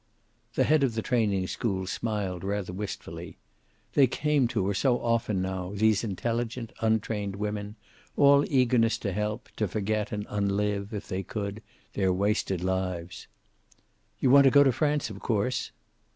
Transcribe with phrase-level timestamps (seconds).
[0.55, 3.37] The head of the training school smiled rather wistfully.
[3.93, 7.75] They came to her so often now, these intelligent, untrained women,
[8.17, 11.61] all eagerness to help, to forget and unlive, if they could,
[11.93, 13.27] their wasted lives.
[14.19, 15.69] "You want to go to France, of course?"